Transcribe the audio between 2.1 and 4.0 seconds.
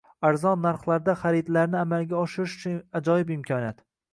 oshirish uchun ajoyib imkoniyat